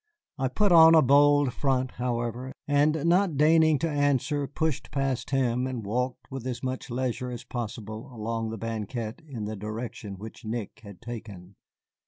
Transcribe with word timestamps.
I 0.39 0.47
put 0.47 0.71
on 0.71 0.95
a 0.95 1.03
bold 1.03 1.53
front, 1.53 1.91
however, 1.91 2.53
and 2.67 3.05
not 3.05 3.37
deigning 3.37 3.77
to 3.81 3.87
answer, 3.87 4.47
pushed 4.47 4.89
past 4.89 5.29
him 5.29 5.67
and 5.67 5.85
walked 5.85 6.31
with 6.31 6.47
as 6.47 6.63
much 6.63 6.89
leisure 6.89 7.29
as 7.29 7.43
possible 7.43 8.11
along 8.11 8.49
the 8.49 8.57
banquette 8.57 9.21
in 9.23 9.45
the 9.45 9.55
direction 9.55 10.17
which 10.17 10.43
Nick 10.43 10.79
had 10.83 11.03
taken. 11.03 11.55